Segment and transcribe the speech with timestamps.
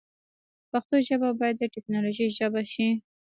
[0.69, 2.89] پښتو ژبه باید د تکنالوژۍ ژبه شی